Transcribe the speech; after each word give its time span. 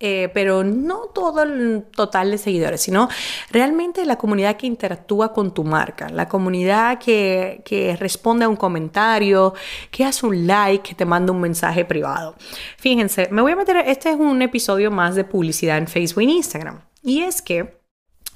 eh, 0.00 0.30
pero 0.32 0.64
no 0.64 1.10
todo 1.14 1.42
el 1.42 1.84
total 1.94 2.30
de 2.30 2.38
seguidores, 2.38 2.80
sino 2.80 3.08
realmente 3.50 4.04
la 4.06 4.16
comunidad 4.16 4.56
que 4.56 4.66
interactúa 4.66 5.32
con 5.32 5.52
tu 5.52 5.62
marca, 5.62 6.08
la 6.08 6.26
comunidad 6.26 6.98
que, 6.98 7.62
que 7.66 7.96
responde 7.96 8.46
a 8.46 8.48
un 8.48 8.56
comentario, 8.56 9.52
que 9.90 10.04
hace 10.04 10.24
un 10.24 10.46
like, 10.46 10.88
que 10.88 10.94
te 10.94 11.04
manda 11.04 11.32
un 11.32 11.40
mensaje 11.40 11.84
privado. 11.84 12.34
Fíjense, 12.78 13.28
me 13.30 13.42
voy 13.42 13.52
a 13.52 13.56
meter, 13.56 13.76
este 13.76 14.10
es 14.10 14.16
un 14.16 14.40
episodio 14.40 14.90
más 14.90 15.14
de 15.14 15.24
publicidad 15.24 15.76
en 15.76 15.86
Facebook 15.86 16.22
e 16.22 16.32
Instagram. 16.32 16.80
Y 17.02 17.20
es 17.20 17.42
que 17.42 17.79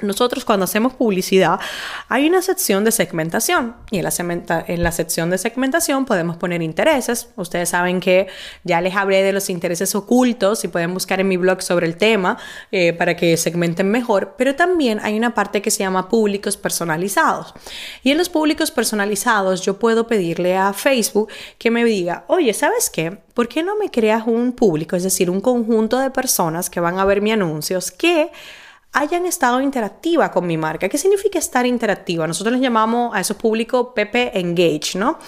nosotros 0.00 0.44
cuando 0.44 0.64
hacemos 0.64 0.94
publicidad 0.94 1.60
hay 2.08 2.26
una 2.26 2.42
sección 2.42 2.84
de 2.84 2.90
segmentación 2.90 3.76
y 3.92 3.98
en 3.98 4.04
la, 4.82 4.92
sección 4.92 5.30
de 5.30 5.38
segmentación 5.38 6.04
podemos 6.04 6.36
poner 6.36 6.62
intereses. 6.62 7.28
Ustedes 7.36 7.68
saben 7.68 8.00
que 8.00 8.26
ya 8.64 8.80
les 8.80 8.96
hablé 8.96 9.22
de 9.22 9.32
los 9.32 9.48
intereses 9.50 9.94
ocultos 9.94 10.64
y 10.64 10.68
pueden 10.68 10.92
buscar 10.92 11.20
en 11.20 11.28
mi 11.28 11.36
blog 11.36 11.62
sobre 11.62 11.86
el 11.86 11.96
tema 11.96 12.38
eh, 12.72 12.92
para 12.92 13.16
que 13.16 13.36
segmenten 13.36 13.88
mejor, 13.88 14.34
pero 14.36 14.56
también 14.56 14.98
hay 15.00 15.16
una 15.16 15.32
parte 15.32 15.62
que 15.62 15.70
se 15.70 15.80
llama 15.80 16.08
públicos 16.08 16.56
personalizados. 16.56 17.54
Y 18.02 18.10
en 18.10 18.18
los 18.18 18.28
públicos 18.28 18.72
personalizados 18.72 19.62
yo 19.62 19.78
puedo 19.78 20.08
pedirle 20.08 20.56
a 20.56 20.72
Facebook 20.72 21.28
que 21.58 21.70
me 21.70 21.84
diga, 21.84 22.24
oye, 22.26 22.52
¿sabes 22.52 22.90
qué? 22.90 23.18
¿Por 23.32 23.48
qué 23.48 23.62
no 23.62 23.76
me 23.76 23.90
creas 23.90 24.26
un 24.26 24.52
público, 24.52 24.96
es 24.96 25.04
decir, 25.04 25.30
un 25.30 25.40
conjunto 25.40 25.98
de 25.98 26.10
personas 26.10 26.68
que 26.68 26.80
van 26.80 26.98
a 26.98 27.04
ver 27.04 27.20
mis 27.20 27.32
anuncios 27.32 27.92
que 27.92 28.30
hayan 28.94 29.26
estado 29.26 29.60
interactiva 29.60 30.30
con 30.30 30.46
mi 30.46 30.56
marca. 30.56 30.88
¿Qué 30.88 30.98
significa 30.98 31.38
estar 31.38 31.66
interactiva? 31.66 32.26
Nosotros 32.26 32.54
les 32.54 32.62
llamamos 32.62 33.14
a 33.14 33.20
esos 33.20 33.36
públicos 33.36 33.88
PP 33.94 34.38
Engage, 34.38 34.98
¿no? 34.98 35.18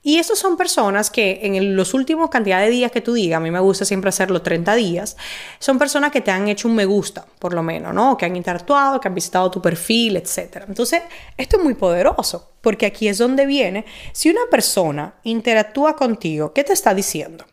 Y 0.00 0.18
esos 0.18 0.38
son 0.38 0.56
personas 0.56 1.10
que 1.10 1.40
en 1.42 1.74
los 1.74 1.92
últimos 1.92 2.30
cantidad 2.30 2.60
de 2.60 2.70
días 2.70 2.92
que 2.92 3.00
tú 3.00 3.14
digas, 3.14 3.38
a 3.38 3.40
mí 3.40 3.50
me 3.50 3.60
gusta 3.60 3.84
siempre 3.84 4.10
hacerlo 4.10 4.42
30 4.42 4.74
días, 4.76 5.16
son 5.58 5.78
personas 5.78 6.12
que 6.12 6.20
te 6.20 6.30
han 6.30 6.48
hecho 6.48 6.68
un 6.68 6.76
me 6.76 6.84
gusta, 6.84 7.26
por 7.38 7.52
lo 7.52 7.62
menos, 7.62 7.92
¿no? 7.92 8.16
Que 8.16 8.24
han 8.24 8.36
interactuado, 8.36 9.00
que 9.00 9.08
han 9.08 9.14
visitado 9.14 9.50
tu 9.50 9.60
perfil, 9.60 10.16
etc. 10.16 10.64
Entonces, 10.68 11.02
esto 11.36 11.56
es 11.58 11.64
muy 11.64 11.74
poderoso, 11.74 12.52
porque 12.60 12.86
aquí 12.86 13.08
es 13.08 13.18
donde 13.18 13.44
viene, 13.44 13.86
si 14.12 14.30
una 14.30 14.42
persona 14.50 15.16
interactúa 15.24 15.96
contigo, 15.96 16.52
¿qué 16.52 16.62
te 16.62 16.72
está 16.72 16.94
diciendo? 16.94 17.44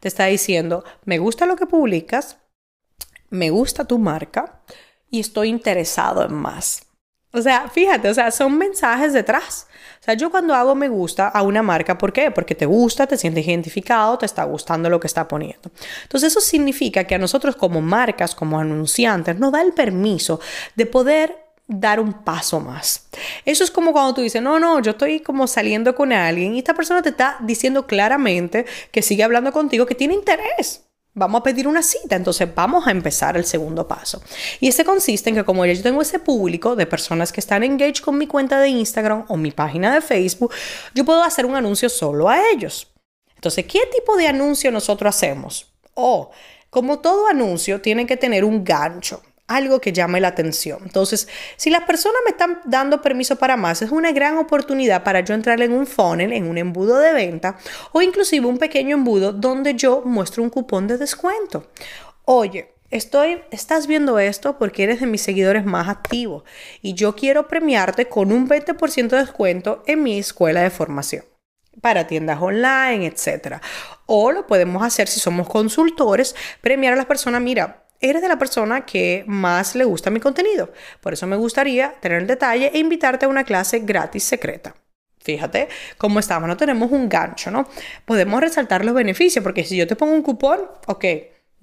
Te 0.00 0.08
está 0.08 0.26
diciendo, 0.26 0.84
me 1.04 1.18
gusta 1.18 1.46
lo 1.46 1.56
que 1.56 1.66
publicas, 1.66 2.36
me 3.30 3.50
gusta 3.50 3.86
tu 3.86 3.98
marca, 3.98 4.60
y 5.14 5.20
estoy 5.20 5.48
interesado 5.48 6.24
en 6.24 6.34
más. 6.34 6.82
O 7.32 7.40
sea, 7.40 7.68
fíjate, 7.68 8.08
o 8.08 8.14
sea, 8.14 8.32
son 8.32 8.58
mensajes 8.58 9.12
detrás. 9.12 9.68
O 10.00 10.04
sea, 10.04 10.14
yo 10.14 10.28
cuando 10.28 10.54
hago 10.54 10.74
me 10.74 10.88
gusta 10.88 11.28
a 11.28 11.42
una 11.42 11.62
marca, 11.62 11.96
¿por 11.96 12.12
qué? 12.12 12.32
Porque 12.32 12.56
te 12.56 12.66
gusta, 12.66 13.06
te 13.06 13.16
sientes 13.16 13.46
identificado, 13.46 14.18
te 14.18 14.26
está 14.26 14.42
gustando 14.42 14.90
lo 14.90 14.98
que 14.98 15.06
está 15.06 15.28
poniendo. 15.28 15.70
Entonces, 16.02 16.32
eso 16.32 16.40
significa 16.40 17.04
que 17.04 17.14
a 17.14 17.18
nosotros 17.18 17.54
como 17.54 17.80
marcas, 17.80 18.34
como 18.34 18.58
anunciantes, 18.58 19.38
nos 19.38 19.52
da 19.52 19.62
el 19.62 19.72
permiso 19.72 20.40
de 20.74 20.86
poder 20.86 21.44
dar 21.68 22.00
un 22.00 22.12
paso 22.12 22.58
más. 22.58 23.06
Eso 23.44 23.62
es 23.62 23.70
como 23.70 23.92
cuando 23.92 24.14
tú 24.14 24.20
dices, 24.20 24.42
no, 24.42 24.58
no, 24.58 24.80
yo 24.80 24.92
estoy 24.92 25.20
como 25.20 25.46
saliendo 25.46 25.94
con 25.94 26.12
alguien 26.12 26.56
y 26.56 26.58
esta 26.58 26.74
persona 26.74 27.02
te 27.02 27.10
está 27.10 27.36
diciendo 27.40 27.86
claramente 27.86 28.66
que 28.90 29.00
sigue 29.00 29.22
hablando 29.22 29.52
contigo, 29.52 29.86
que 29.86 29.94
tiene 29.94 30.14
interés. 30.14 30.84
Vamos 31.16 31.40
a 31.40 31.42
pedir 31.44 31.68
una 31.68 31.82
cita, 31.82 32.16
entonces 32.16 32.52
vamos 32.52 32.86
a 32.88 32.90
empezar 32.90 33.36
el 33.36 33.44
segundo 33.44 33.86
paso. 33.86 34.20
Y 34.58 34.66
este 34.66 34.84
consiste 34.84 35.30
en 35.30 35.36
que 35.36 35.44
como 35.44 35.64
yo 35.64 35.80
tengo 35.80 36.02
ese 36.02 36.18
público 36.18 36.74
de 36.74 36.86
personas 36.86 37.30
que 37.30 37.38
están 37.40 37.62
engaged 37.62 38.02
con 38.02 38.18
mi 38.18 38.26
cuenta 38.26 38.58
de 38.58 38.68
Instagram 38.68 39.24
o 39.28 39.36
mi 39.36 39.52
página 39.52 39.94
de 39.94 40.00
Facebook, 40.00 40.52
yo 40.92 41.04
puedo 41.04 41.22
hacer 41.22 41.46
un 41.46 41.54
anuncio 41.54 41.88
solo 41.88 42.28
a 42.28 42.50
ellos. 42.50 42.92
Entonces, 43.36 43.64
¿qué 43.66 43.80
tipo 43.94 44.16
de 44.16 44.26
anuncio 44.26 44.72
nosotros 44.72 45.14
hacemos? 45.14 45.72
O, 45.94 46.32
como 46.68 46.98
todo 46.98 47.28
anuncio, 47.28 47.80
tiene 47.80 48.06
que 48.06 48.16
tener 48.16 48.44
un 48.44 48.64
gancho 48.64 49.22
algo 49.46 49.80
que 49.80 49.92
llame 49.92 50.20
la 50.20 50.28
atención. 50.28 50.78
Entonces, 50.82 51.28
si 51.56 51.70
las 51.70 51.82
personas 51.82 52.20
me 52.24 52.30
están 52.30 52.60
dando 52.64 53.02
permiso 53.02 53.36
para 53.36 53.56
más, 53.56 53.82
es 53.82 53.90
una 53.90 54.12
gran 54.12 54.38
oportunidad 54.38 55.02
para 55.02 55.20
yo 55.20 55.34
entrar 55.34 55.60
en 55.62 55.72
un 55.72 55.86
funnel, 55.86 56.32
en 56.32 56.48
un 56.48 56.58
embudo 56.58 56.98
de 56.98 57.12
venta 57.12 57.58
o 57.92 58.02
inclusive 58.02 58.46
un 58.46 58.58
pequeño 58.58 58.96
embudo 58.96 59.32
donde 59.32 59.74
yo 59.74 60.02
muestro 60.04 60.42
un 60.42 60.50
cupón 60.50 60.86
de 60.86 60.98
descuento. 60.98 61.68
Oye, 62.24 62.70
Estoy, 62.90 63.42
estás 63.50 63.88
viendo 63.88 64.20
esto 64.20 64.56
porque 64.56 64.84
eres 64.84 65.00
de 65.00 65.06
mis 65.06 65.20
seguidores 65.20 65.64
más 65.64 65.88
activos 65.88 66.44
y 66.80 66.94
yo 66.94 67.16
quiero 67.16 67.48
premiarte 67.48 68.06
con 68.06 68.30
un 68.30 68.48
20% 68.48 69.08
de 69.08 69.16
descuento 69.16 69.82
en 69.86 70.04
mi 70.04 70.16
escuela 70.16 70.62
de 70.62 70.70
formación 70.70 71.24
para 71.80 72.06
tiendas 72.06 72.40
online, 72.40 73.06
etc. 73.06 73.56
O 74.06 74.30
lo 74.30 74.46
podemos 74.46 74.82
hacer 74.84 75.08
si 75.08 75.18
somos 75.18 75.48
consultores, 75.48 76.36
premiar 76.60 76.92
a 76.92 76.96
las 76.96 77.06
personas, 77.06 77.42
mira, 77.42 77.83
eres 78.08 78.22
de 78.22 78.28
la 78.28 78.38
persona 78.38 78.84
que 78.84 79.24
más 79.26 79.74
le 79.74 79.84
gusta 79.84 80.10
mi 80.10 80.20
contenido. 80.20 80.72
Por 81.00 81.12
eso 81.12 81.26
me 81.26 81.36
gustaría 81.36 81.94
tener 82.00 82.20
el 82.20 82.26
detalle 82.26 82.70
e 82.74 82.78
invitarte 82.78 83.26
a 83.26 83.28
una 83.28 83.44
clase 83.44 83.80
gratis 83.80 84.24
secreta. 84.24 84.74
Fíjate 85.20 85.68
cómo 85.96 86.20
estamos, 86.20 86.48
no 86.48 86.56
tenemos 86.56 86.92
un 86.92 87.08
gancho, 87.08 87.50
¿no? 87.50 87.66
Podemos 88.04 88.40
resaltar 88.40 88.84
los 88.84 88.94
beneficios, 88.94 89.42
porque 89.42 89.64
si 89.64 89.76
yo 89.76 89.86
te 89.86 89.96
pongo 89.96 90.12
un 90.12 90.22
cupón, 90.22 90.60
ok, 90.86 91.04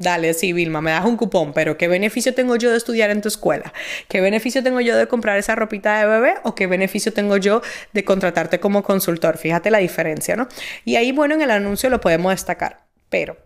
Dale, 0.01 0.33
sí, 0.33 0.51
Vilma, 0.51 0.81
me 0.81 0.89
das 0.89 1.05
un 1.05 1.15
cupón, 1.15 1.53
pero 1.53 1.77
¿qué 1.77 1.87
beneficio 1.87 2.33
tengo 2.33 2.55
yo 2.55 2.71
de 2.71 2.77
estudiar 2.77 3.11
en 3.11 3.21
tu 3.21 3.27
escuela? 3.27 3.71
¿Qué 4.07 4.19
beneficio 4.19 4.63
tengo 4.63 4.81
yo 4.81 4.97
de 4.97 5.07
comprar 5.07 5.37
esa 5.37 5.53
ropita 5.53 5.99
de 5.99 6.07
bebé? 6.07 6.33
¿O 6.41 6.55
qué 6.55 6.65
beneficio 6.65 7.13
tengo 7.13 7.37
yo 7.37 7.61
de 7.93 8.03
contratarte 8.03 8.59
como 8.59 8.81
consultor? 8.81 9.37
Fíjate 9.37 9.69
la 9.69 9.77
diferencia, 9.77 10.35
¿no? 10.35 10.47
Y 10.85 10.95
ahí, 10.95 11.11
bueno, 11.11 11.35
en 11.35 11.43
el 11.43 11.51
anuncio 11.51 11.87
lo 11.91 12.01
podemos 12.01 12.31
destacar. 12.31 12.87
Pero 13.09 13.37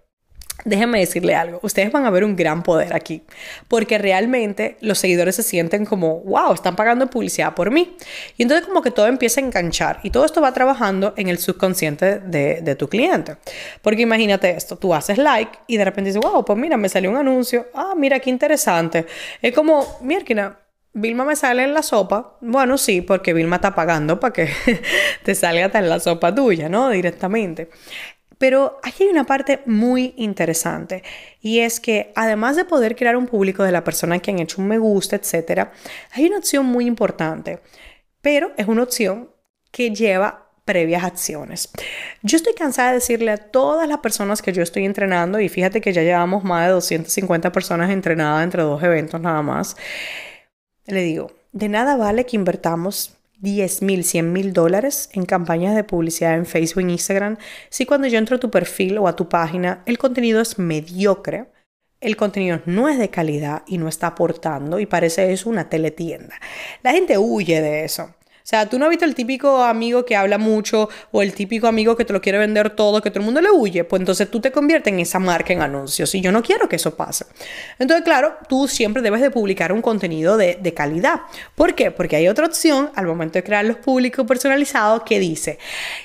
Déjenme 0.64 1.00
decirle 1.00 1.36
algo, 1.36 1.60
ustedes 1.62 1.92
van 1.92 2.06
a 2.06 2.10
ver 2.10 2.24
un 2.24 2.36
gran 2.36 2.64
poder 2.64 2.96
aquí, 2.96 3.22
porque 3.68 3.98
realmente 3.98 4.78
los 4.80 4.98
seguidores 4.98 5.36
se 5.36 5.44
sienten 5.44 5.86
como, 5.86 6.22
wow, 6.22 6.54
están 6.54 6.76
pagando 6.76 7.08
publicidad 7.08 7.54
por 7.54 7.72
mí. 7.72 7.96
Y 8.38 8.44
entonces 8.44 8.66
como 8.66 8.82
que 8.82 8.90
todo 8.90 9.08
empieza 9.08 9.42
a 9.42 9.44
enganchar 9.44 10.00
y 10.02 10.10
todo 10.10 10.26
esto 10.26 10.42
va 10.42 10.54
trabajando 10.54 11.14
en 11.18 11.28
el 11.28 11.38
subconsciente 11.38 12.20
de, 12.20 12.76
tu 12.76 12.88
cliente. 12.90 13.38
Porque 13.82 14.02
imagínate 14.02 14.50
esto, 14.52 14.78
tú 14.78 14.94
haces 14.94 15.18
like 15.18 15.60
y 15.68 15.78
de 15.78 15.86
repente 15.86 16.10
dices, 16.10 16.22
wow, 16.24 16.44
pues 16.44 16.58
mira, 16.58 16.78
me 16.78 16.90
salió 16.90 17.12
un 17.12 17.18
anuncio, 17.18 17.68
ah, 17.74 17.94
mira 17.96 18.20
qué 18.20 18.30
interesante. 18.30 19.06
Es 19.42 19.54
como, 19.54 19.86
mira, 20.02 20.60
Vilma 20.98 21.26
me 21.26 21.36
sale 21.36 21.64
en 21.64 21.74
la 21.74 21.84
sopa. 21.84 22.38
Bueno, 22.40 22.78
sí, 22.78 23.02
porque 23.02 23.34
Vilma 23.34 23.58
está 23.58 23.76
pagando 23.76 24.18
para 24.18 24.32
que 24.32 24.50
te 25.24 25.36
salga 25.36 25.66
hasta 25.66 25.80
en 25.80 25.90
la 25.90 26.00
sopa 26.00 26.34
tuya, 26.34 26.70
¿no? 26.70 26.90
Directamente. 26.90 27.70
Pero 28.38 28.80
aquí 28.84 29.04
hay 29.04 29.10
una 29.10 29.26
parte 29.26 29.62
muy 29.66 30.14
interesante 30.18 31.04
y 31.42 31.60
es 31.60 31.80
que 31.80 32.12
además 32.16 32.56
de 32.56 32.66
poder 32.66 32.96
crear 32.96 33.16
un 33.16 33.28
público 33.28 33.64
de 33.64 33.72
la 33.72 33.84
persona 33.84 34.20
que 34.20 34.32
han 34.32 34.40
hecho 34.40 34.62
un 34.62 34.68
me 34.68 34.78
gusta, 34.78 35.16
etc., 35.16 35.70
hay 36.12 36.26
una 36.26 36.38
opción 36.38 36.66
muy 36.66 36.86
importante, 36.86 37.60
pero 38.22 38.52
es 38.58 38.68
una 38.68 38.84
opción 38.84 39.30
que 39.72 39.94
lleva 39.94 40.46
previas 40.66 41.04
acciones. 41.04 41.70
Yo 42.24 42.38
estoy 42.38 42.54
cansada 42.56 42.90
de 42.90 42.96
decirle 42.96 43.32
a 43.32 43.38
todas 43.38 43.88
las 43.88 44.00
personas 44.00 44.42
que 44.42 44.52
yo 44.52 44.64
estoy 44.64 44.84
entrenando, 44.84 45.40
y 45.40 45.48
fíjate 45.48 45.80
que 45.80 45.94
ya 45.94 46.02
llevamos 46.02 46.44
más 46.44 46.66
de 46.66 46.74
250 46.74 47.52
personas 47.52 47.92
entrenadas 47.92 48.44
entre 48.44 48.64
dos 48.64 48.82
eventos 48.82 49.22
nada 49.22 49.44
más, 49.44 49.78
le 50.88 51.04
digo, 51.04 51.32
de 51.52 51.70
nada 51.70 51.96
vale 51.96 52.26
que 52.26 52.36
invertamos 52.36 53.16
10 53.40 53.82
mil, 53.82 54.04
100 54.04 54.34
mil 54.34 54.54
dólares 54.54 55.10
en 55.14 55.26
campañas 55.26 55.76
de 55.76 55.84
publicidad 55.84 56.36
en 56.36 56.46
Facebook 56.46 56.88
e 56.88 56.92
Instagram 56.92 57.38
si 57.70 57.86
cuando 57.86 58.08
yo 58.08 58.18
entro 58.18 58.38
a 58.38 58.40
tu 58.40 58.50
perfil 58.50 58.98
o 58.98 59.08
a 59.08 59.16
tu 59.16 59.30
página 59.30 59.84
el 59.86 59.98
contenido 59.98 60.42
es 60.42 60.58
mediocre, 60.60 61.46
el 62.02 62.16
contenido 62.16 62.62
no 62.66 62.88
es 62.90 63.00
de 63.00 63.10
calidad 63.10 63.64
y 63.68 63.78
no 63.78 63.88
está 63.88 64.08
aportando 64.08 64.80
y 64.80 64.86
parece 64.86 65.32
eso 65.32 65.50
una 65.50 65.70
teletienda. 65.70 66.36
La 66.84 66.92
gente 66.92 67.18
huye 67.18 67.62
de 67.62 67.86
eso. 67.86 68.14
O 68.46 68.48
sea, 68.48 68.70
tú 68.70 68.78
no 68.78 68.86
has 68.86 68.92
visto 68.92 69.06
el 69.06 69.16
típico 69.16 69.64
amigo 69.64 70.06
que 70.06 70.16
habla 70.16 70.38
mucho 70.38 70.88
o 71.12 71.24
el 71.24 71.34
típico 71.34 71.66
amigo 71.66 71.96
que 71.96 72.06
te 72.06 72.14
lo 72.14 72.22
quiere 72.22 72.38
vender 72.38 72.70
todo, 72.70 73.02
que 73.02 73.10
todo 73.10 73.22
el 73.22 73.26
mundo 73.26 73.42
le 73.42 73.50
huye. 73.50 73.86
Pues 73.86 74.00
entonces 74.00 74.30
tú 74.30 74.40
te 74.40 74.52
conviertes 74.52 74.94
en 74.94 75.00
esa 75.00 75.18
marca 75.18 75.52
en 75.52 75.64
anuncios 75.64 76.14
y 76.14 76.22
yo 76.22 76.32
no 76.32 76.44
quiero 76.44 76.70
que 76.70 76.76
eso 76.76 76.96
pase. 76.96 77.26
Entonces, 77.80 78.06
claro, 78.06 78.36
tú 78.48 78.68
siempre 78.68 79.02
debes 79.02 79.22
de 79.22 79.32
publicar 79.32 79.74
un 79.74 79.82
contenido 79.82 80.38
de, 80.38 80.60
de 80.62 80.74
calidad. 80.76 81.22
¿Por 81.56 81.74
qué? 81.74 81.90
Porque 81.90 82.18
hay 82.18 82.28
otra 82.28 82.46
opción 82.46 82.92
al 82.94 83.08
momento 83.08 83.40
de 83.40 83.44
crear 83.44 83.66
los 83.66 83.78
públicos 83.78 84.28
personalizados 84.28 85.02
que 85.02 85.20
dice, 85.20 85.58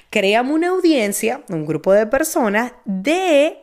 créame 0.09 0.55
una 0.55 0.69
audiencia, 0.69 1.43
un 1.51 1.67
grupo 1.67 1.93
de 1.93 2.07
personas 2.07 2.73
de 2.87 3.59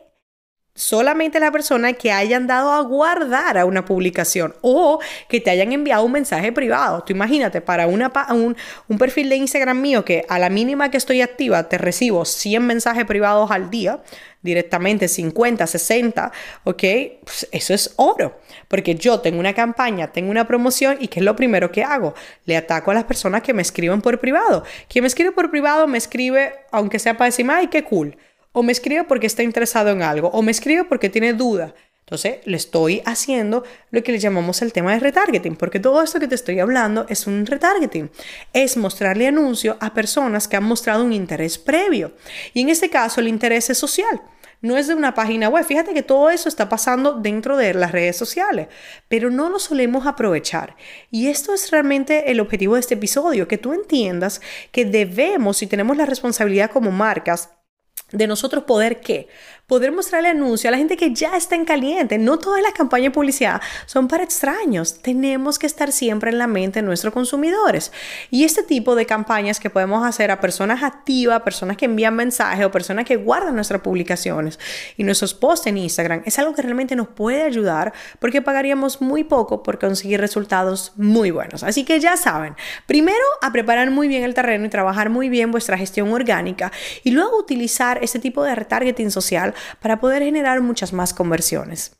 solamente 0.78 1.40
la 1.40 1.50
persona 1.50 1.92
que 1.94 2.12
hayan 2.12 2.46
dado 2.46 2.72
a 2.72 2.80
guardar 2.82 3.58
a 3.58 3.64
una 3.64 3.84
publicación 3.84 4.54
o 4.60 5.00
que 5.28 5.40
te 5.40 5.50
hayan 5.50 5.72
enviado 5.72 6.04
un 6.04 6.12
mensaje 6.12 6.52
privado. 6.52 7.02
Tú 7.02 7.12
imagínate, 7.12 7.60
para 7.60 7.88
una, 7.88 8.12
un, 8.30 8.56
un 8.86 8.98
perfil 8.98 9.28
de 9.28 9.36
Instagram 9.36 9.80
mío 9.80 10.04
que 10.04 10.24
a 10.28 10.38
la 10.38 10.48
mínima 10.48 10.90
que 10.90 10.96
estoy 10.96 11.20
activa 11.20 11.68
te 11.68 11.78
recibo 11.78 12.24
100 12.24 12.64
mensajes 12.64 13.04
privados 13.06 13.50
al 13.50 13.70
día, 13.70 14.02
directamente 14.40 15.08
50, 15.08 15.66
60, 15.66 16.32
¿ok? 16.62 16.84
Pues 17.24 17.48
eso 17.50 17.74
es 17.74 17.92
oro, 17.96 18.38
porque 18.68 18.94
yo 18.94 19.18
tengo 19.18 19.40
una 19.40 19.54
campaña, 19.54 20.12
tengo 20.12 20.30
una 20.30 20.46
promoción 20.46 20.96
y 21.00 21.08
¿qué 21.08 21.18
es 21.18 21.24
lo 21.24 21.34
primero 21.34 21.72
que 21.72 21.82
hago? 21.82 22.14
Le 22.44 22.56
ataco 22.56 22.92
a 22.92 22.94
las 22.94 23.04
personas 23.04 23.42
que 23.42 23.52
me 23.52 23.62
escriben 23.62 24.00
por 24.00 24.20
privado. 24.20 24.62
Quien 24.88 25.02
me 25.02 25.08
escribe 25.08 25.32
por 25.32 25.50
privado 25.50 25.88
me 25.88 25.98
escribe, 25.98 26.54
aunque 26.70 27.00
sea 27.00 27.16
para 27.16 27.26
decirme, 27.26 27.54
ay, 27.54 27.66
qué 27.66 27.82
cool 27.82 28.16
o 28.58 28.62
me 28.64 28.72
escribe 28.72 29.04
porque 29.04 29.28
está 29.28 29.44
interesado 29.44 29.90
en 29.90 30.02
algo, 30.02 30.28
o 30.28 30.42
me 30.42 30.50
escribe 30.50 30.82
porque 30.82 31.08
tiene 31.08 31.32
duda. 31.32 31.74
Entonces, 32.00 32.38
le 32.44 32.56
estoy 32.56 33.02
haciendo 33.04 33.62
lo 33.90 34.02
que 34.02 34.10
le 34.10 34.18
llamamos 34.18 34.62
el 34.62 34.72
tema 34.72 34.94
de 34.94 34.98
retargeting, 34.98 35.54
porque 35.54 35.78
todo 35.78 36.02
esto 36.02 36.18
que 36.18 36.26
te 36.26 36.34
estoy 36.34 36.58
hablando 36.58 37.06
es 37.08 37.28
un 37.28 37.46
retargeting. 37.46 38.10
Es 38.52 38.76
mostrarle 38.76 39.28
anuncio 39.28 39.76
a 39.78 39.94
personas 39.94 40.48
que 40.48 40.56
han 40.56 40.64
mostrado 40.64 41.04
un 41.04 41.12
interés 41.12 41.56
previo. 41.56 42.12
Y 42.52 42.62
en 42.62 42.70
este 42.70 42.90
caso, 42.90 43.20
el 43.20 43.28
interés 43.28 43.70
es 43.70 43.78
social. 43.78 44.22
No 44.60 44.76
es 44.76 44.88
de 44.88 44.94
una 44.94 45.14
página 45.14 45.48
web. 45.48 45.64
Fíjate 45.64 45.94
que 45.94 46.02
todo 46.02 46.30
eso 46.30 46.48
está 46.48 46.68
pasando 46.68 47.12
dentro 47.12 47.56
de 47.56 47.74
las 47.74 47.92
redes 47.92 48.16
sociales, 48.16 48.66
pero 49.06 49.30
no 49.30 49.50
lo 49.50 49.60
solemos 49.60 50.04
aprovechar. 50.06 50.74
Y 51.12 51.28
esto 51.28 51.54
es 51.54 51.70
realmente 51.70 52.32
el 52.32 52.40
objetivo 52.40 52.74
de 52.74 52.80
este 52.80 52.94
episodio, 52.94 53.46
que 53.46 53.58
tú 53.58 53.72
entiendas 53.72 54.40
que 54.72 54.84
debemos, 54.84 55.62
y 55.62 55.68
tenemos 55.68 55.96
la 55.96 56.06
responsabilidad 56.06 56.72
como 56.72 56.90
marcas, 56.90 57.50
de 58.12 58.26
nosotros 58.26 58.64
poder 58.64 59.00
qué? 59.00 59.28
Poder 59.66 59.92
mostrarle 59.92 60.30
anuncio 60.30 60.68
a 60.68 60.70
la 60.70 60.78
gente 60.78 60.96
que 60.96 61.12
ya 61.12 61.36
está 61.36 61.54
en 61.54 61.66
caliente. 61.66 62.16
No 62.16 62.38
todas 62.38 62.62
las 62.62 62.72
campañas 62.72 63.08
de 63.08 63.10
publicidad 63.10 63.60
son 63.84 64.08
para 64.08 64.24
extraños. 64.24 65.02
Tenemos 65.02 65.58
que 65.58 65.66
estar 65.66 65.92
siempre 65.92 66.30
en 66.30 66.38
la 66.38 66.46
mente 66.46 66.80
de 66.80 66.86
nuestros 66.86 67.12
consumidores. 67.12 67.92
Y 68.30 68.44
este 68.44 68.62
tipo 68.62 68.94
de 68.94 69.04
campañas 69.04 69.60
que 69.60 69.68
podemos 69.68 70.06
hacer 70.06 70.30
a 70.30 70.40
personas 70.40 70.82
activas, 70.82 71.42
personas 71.42 71.76
que 71.76 71.84
envían 71.84 72.16
mensajes 72.16 72.64
o 72.64 72.70
personas 72.70 73.04
que 73.04 73.16
guardan 73.16 73.54
nuestras 73.54 73.82
publicaciones 73.82 74.58
y 74.96 75.04
nuestros 75.04 75.34
posts 75.34 75.66
en 75.66 75.76
Instagram 75.76 76.22
es 76.24 76.38
algo 76.38 76.54
que 76.54 76.62
realmente 76.62 76.96
nos 76.96 77.08
puede 77.08 77.42
ayudar 77.42 77.92
porque 78.20 78.40
pagaríamos 78.40 79.02
muy 79.02 79.22
poco 79.24 79.62
por 79.62 79.78
conseguir 79.78 80.18
resultados 80.18 80.92
muy 80.96 81.30
buenos. 81.30 81.62
Así 81.62 81.84
que 81.84 82.00
ya 82.00 82.16
saben, 82.16 82.54
primero 82.86 83.18
a 83.42 83.52
preparar 83.52 83.90
muy 83.90 84.08
bien 84.08 84.24
el 84.24 84.32
terreno 84.32 84.64
y 84.64 84.70
trabajar 84.70 85.10
muy 85.10 85.28
bien 85.28 85.50
vuestra 85.50 85.76
gestión 85.76 86.10
orgánica 86.10 86.72
y 87.04 87.10
luego 87.10 87.44
este 88.02 88.18
tipo 88.18 88.42
de 88.42 88.54
retargeting 88.54 89.10
social 89.10 89.54
para 89.80 90.00
poder 90.00 90.22
generar 90.22 90.60
muchas 90.60 90.92
más 90.92 91.14
conversiones. 91.14 91.98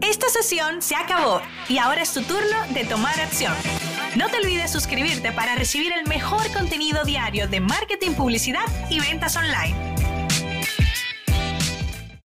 Esta 0.00 0.28
sesión 0.28 0.80
se 0.80 0.94
acabó 0.94 1.40
y 1.68 1.78
ahora 1.78 2.02
es 2.02 2.12
tu 2.12 2.22
turno 2.22 2.56
de 2.72 2.84
tomar 2.84 3.18
acción. 3.20 3.52
No 4.16 4.28
te 4.28 4.38
olvides 4.38 4.70
suscribirte 4.70 5.32
para 5.32 5.54
recibir 5.54 5.92
el 5.92 6.06
mejor 6.06 6.50
contenido 6.52 7.04
diario 7.04 7.48
de 7.48 7.60
marketing, 7.60 8.12
publicidad 8.12 8.64
y 8.90 9.00
ventas 9.00 9.36
online. 9.36 9.97